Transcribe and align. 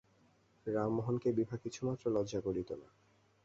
রামমােহনকে 0.67 1.29
বিভা 1.31 1.55
কিছুমাত্র 1.57 2.03
লজ্জা 2.07 2.39
করিত 2.41 2.69
না। 2.73 2.87